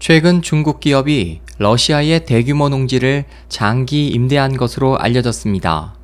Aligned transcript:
최근 0.00 0.40
중국 0.40 0.80
기업이 0.80 1.42
러시아의 1.58 2.24
대규모 2.24 2.70
농지를 2.70 3.26
장기 3.50 4.08
임대한 4.08 4.56
것으로 4.56 4.98
알려졌습니다. 4.98 5.94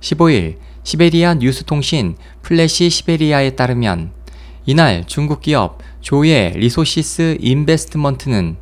15일 0.00 0.58
시베리아 0.84 1.34
뉴스통신 1.34 2.14
플래시 2.42 2.88
시베리아에 2.88 3.56
따르면 3.56 4.12
이날 4.66 5.02
중국 5.08 5.40
기업 5.40 5.80
조의 6.00 6.52
리소시스 6.58 7.38
인베스트먼트는 7.40 8.56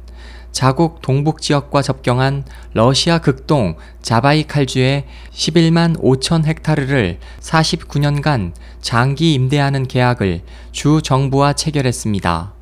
자국 0.53 1.03
동북 1.03 1.43
지역과 1.43 1.83
접경한 1.83 2.47
러시아 2.73 3.19
극동 3.19 3.77
자바이칼주의 4.01 5.05
11만 5.35 6.01
5천 6.01 6.47
헥타르를 6.47 7.19
49년간 7.41 8.53
장기 8.81 9.35
임대하는 9.35 9.87
계약을 9.87 10.41
주 10.73 11.03
정부와 11.03 11.53
체결했습니다. 11.53 12.57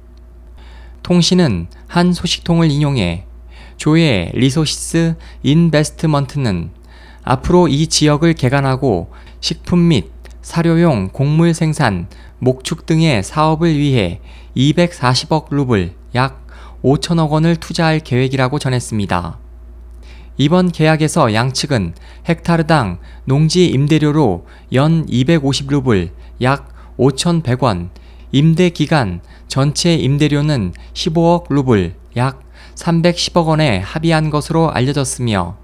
통신은 1.05 1.67
한 1.95 2.13
소식통을 2.13 2.73
인용해 2.73 3.25
조의 3.77 4.33
리소시스 4.35 5.15
인베스트먼트는 5.45 6.71
앞으로 7.23 7.69
이 7.69 7.87
지역을 7.87 8.33
개간하고 8.33 9.13
식품 9.39 9.87
및 9.87 10.11
사료용 10.43 11.11
곡물 11.13 11.55
생산, 11.55 12.09
목축 12.41 12.87
등의 12.87 13.23
사업을 13.23 13.79
위해 13.79 14.21
240억 14.57 15.55
루블 15.55 15.93
약 16.17 16.45
5천억 16.83 17.31
원을 17.31 17.55
투자할 17.55 18.01
계획이라고 18.01 18.59
전했습니다. 18.59 19.39
이번 20.37 20.73
계약에서 20.73 21.33
양측은 21.33 21.95
헥타르당 22.29 22.99
농지 23.25 23.67
임대료로 23.67 24.49
연 24.73 25.07
250루블 25.07 26.11
약 26.43 26.75
5,100원, 26.99 27.91
임대 28.33 28.71
기간 28.71 29.21
전체 29.49 29.95
임대료는 29.95 30.73
15억 30.95 31.47
루블 31.49 31.95
약 32.17 32.43
310억 32.75 33.47
원에 33.47 33.79
합의한 33.79 34.31
것으로 34.31 34.71
알려졌으며 34.71 35.57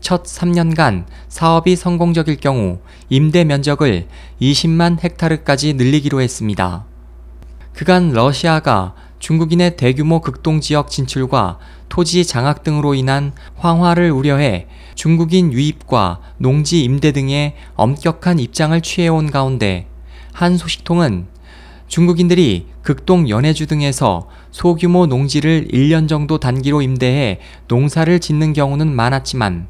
첫 0.00 0.24
3년간 0.24 1.06
사업이 1.28 1.76
성공적일 1.76 2.36
경우 2.36 2.78
임대 3.08 3.44
면적을 3.44 4.06
20만 4.40 5.02
헥타르까지 5.02 5.74
늘리기로 5.74 6.20
했습니다. 6.20 6.84
그간 7.72 8.12
러시아가 8.12 8.94
중국인의 9.18 9.76
대규모 9.76 10.20
극동 10.20 10.60
지역 10.60 10.90
진출과 10.90 11.58
토지 11.88 12.26
장악 12.26 12.62
등으로 12.62 12.94
인한 12.94 13.32
황화를 13.56 14.10
우려해 14.10 14.66
중국인 14.94 15.52
유입과 15.52 16.20
농지 16.36 16.84
임대 16.84 17.12
등의 17.12 17.54
엄격한 17.74 18.38
입장을 18.38 18.78
취해온 18.82 19.30
가운데 19.30 19.86
한 20.32 20.58
소식통은 20.58 21.26
중국인들이 21.88 22.66
극동 22.82 23.28
연해주 23.28 23.66
등에서 23.66 24.28
소규모 24.50 25.06
농지를 25.06 25.68
1년 25.72 26.08
정도 26.08 26.38
단기로 26.38 26.82
임대해 26.82 27.40
농사를 27.68 28.18
짓는 28.20 28.52
경우는 28.52 28.94
많았지만 28.94 29.68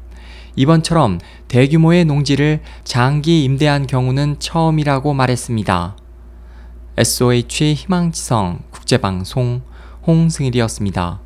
이번처럼 0.55 1.19
대규모의 1.47 2.05
농지를 2.05 2.61
장기 2.83 3.43
임대한 3.43 3.87
경우는 3.87 4.37
처음이라고 4.39 5.13
말했습니다. 5.13 5.97
SOH 6.97 7.73
희망지성 7.73 8.59
국제방송 8.71 9.61
홍승일이었습니다. 10.07 11.24